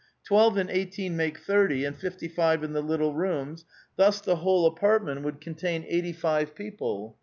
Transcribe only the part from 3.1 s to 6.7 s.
rooms; thus the whole apartment would contain eighty five